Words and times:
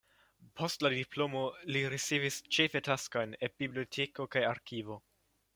Post 0.61 0.85
la 0.85 0.89
diplomo 0.93 1.43
li 1.75 1.83
ricevis 1.95 2.39
ĉefe 2.57 2.83
taskojn 2.89 3.39
eb 3.49 3.57
biblioteko 3.65 4.29
kaj 4.37 4.45
arkivo. 4.55 5.03